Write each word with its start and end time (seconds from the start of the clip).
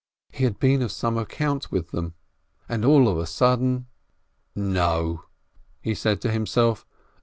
He 0.31 0.45
had 0.45 0.57
been 0.57 0.81
of 0.81 0.91
some 0.91 1.15
account 1.15 1.71
with 1.71 1.91
them— 1.91 2.15
and 2.67 2.83
all 2.83 3.07
of 3.07 3.19
a 3.19 3.27
sudden—! 3.27 3.85
"No!" 4.55 5.25
he 5.83 5.93
said 5.93 6.21
to 6.21 6.31
himself. 6.31 6.87